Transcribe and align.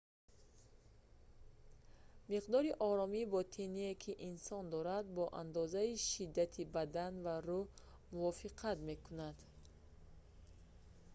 миқдори 2.31 2.71
оромии 2.91 3.29
ботиние 3.33 3.93
ки 4.03 4.13
инсон 4.29 4.63
дорад 4.73 5.05
бо 5.17 5.23
андозаи 5.41 5.93
шиддати 6.09 6.63
бадан 6.75 7.13
ва 7.25 7.35
рӯҳ 7.47 7.63
мувофиқат 8.13 8.77
мекунад 8.89 9.37